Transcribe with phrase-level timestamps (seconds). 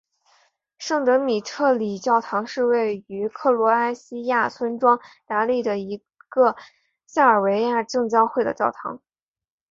[0.79, 6.55] 圣德米特里教堂是位于克罗埃西亚村庄达利的一个
[7.05, 8.99] 塞尔维亚正教会的教堂。